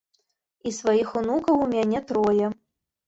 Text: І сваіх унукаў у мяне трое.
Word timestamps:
І 0.69 0.71
сваіх 0.77 1.13
унукаў 1.21 1.61
у 1.67 1.71
мяне 1.77 2.05
трое. 2.13 2.47